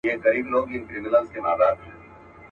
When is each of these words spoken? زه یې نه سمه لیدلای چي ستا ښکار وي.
زه 0.21 0.29
یې 0.35 0.41
نه 0.51 0.59
سمه 0.61 0.89
لیدلای 0.91 1.23
چي 1.31 1.39
ستا 1.41 1.51
ښکار 1.55 1.77
وي. 1.79 1.89